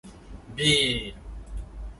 [0.55, 1.15] ビール